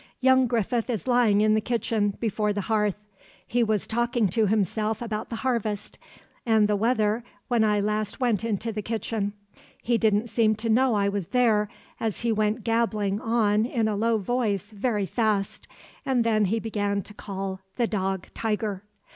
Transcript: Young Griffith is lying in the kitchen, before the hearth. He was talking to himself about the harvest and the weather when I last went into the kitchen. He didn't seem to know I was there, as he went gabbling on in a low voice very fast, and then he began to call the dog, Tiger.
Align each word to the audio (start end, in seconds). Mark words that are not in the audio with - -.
Young 0.19 0.47
Griffith 0.47 0.89
is 0.89 1.05
lying 1.05 1.41
in 1.41 1.53
the 1.53 1.61
kitchen, 1.61 2.15
before 2.19 2.53
the 2.53 2.61
hearth. 2.61 2.97
He 3.45 3.63
was 3.63 3.85
talking 3.85 4.27
to 4.29 4.47
himself 4.47 4.99
about 4.99 5.29
the 5.29 5.35
harvest 5.45 5.99
and 6.43 6.67
the 6.67 6.75
weather 6.75 7.23
when 7.49 7.63
I 7.63 7.81
last 7.81 8.19
went 8.19 8.43
into 8.43 8.71
the 8.71 8.81
kitchen. 8.81 9.33
He 9.79 9.99
didn't 9.99 10.25
seem 10.31 10.55
to 10.55 10.69
know 10.69 10.95
I 10.95 11.07
was 11.07 11.27
there, 11.27 11.69
as 11.99 12.21
he 12.21 12.31
went 12.31 12.63
gabbling 12.63 13.21
on 13.21 13.63
in 13.67 13.87
a 13.87 13.95
low 13.95 14.17
voice 14.17 14.71
very 14.71 15.05
fast, 15.05 15.67
and 16.03 16.23
then 16.23 16.45
he 16.45 16.59
began 16.59 17.03
to 17.03 17.13
call 17.13 17.59
the 17.75 17.85
dog, 17.85 18.25
Tiger. 18.33 18.81